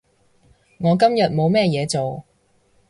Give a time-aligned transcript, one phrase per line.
[0.79, 2.23] 我今日冇咩嘢做